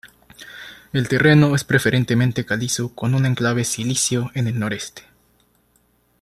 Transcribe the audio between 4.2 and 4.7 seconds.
en el